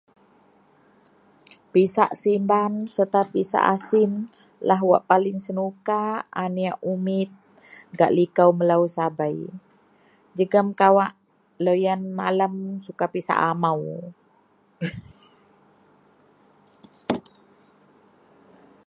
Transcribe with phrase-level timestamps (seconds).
[1.71, 4.11] Pisak simban serta pisak asin
[4.67, 6.01] lah wak paling senuka
[6.43, 7.29] aneak umit
[7.97, 9.37] gak likou melou sabei
[10.37, 11.11] jegem kawak
[11.65, 12.53] loyen malem
[12.85, 13.83] suka pisak amou